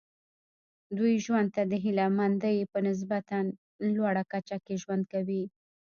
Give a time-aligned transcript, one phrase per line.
[0.97, 3.37] دوی ژوند ته د هیله مندۍ په نسبتا
[3.95, 5.43] لوړه کچه کې ژوند کوي.